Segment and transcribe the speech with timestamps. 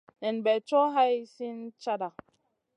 [0.23, 2.09] Nen bè co hai slina cata.